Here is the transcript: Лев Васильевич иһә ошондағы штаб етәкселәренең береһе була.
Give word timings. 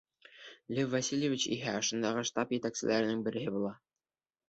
Лев 0.77 0.89
Васильевич 0.95 1.45
иһә 1.57 1.75
ошондағы 1.83 2.25
штаб 2.33 2.57
етәкселәренең 2.59 3.25
береһе 3.31 3.59
була. 3.61 3.79